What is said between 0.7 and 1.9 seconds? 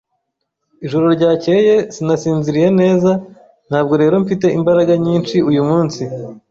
Ijoro ryakeye